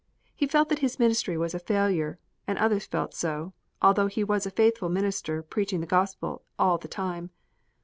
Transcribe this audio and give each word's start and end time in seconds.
He 0.35 0.47
felt 0.47 0.69
that 0.69 0.79
his 0.79 0.97
ministry 0.97 1.37
was 1.37 1.53
a 1.53 1.59
failure, 1.59 2.17
and 2.47 2.57
others 2.57 2.87
felt 2.87 3.13
so, 3.13 3.53
although 3.83 4.07
he 4.07 4.23
was 4.23 4.47
a 4.47 4.49
faithful 4.49 4.89
minister 4.89 5.43
preaching 5.43 5.79
the 5.79 5.85
Gospel 5.85 6.41
all 6.57 6.79
the 6.79 6.87
time. 6.87 7.29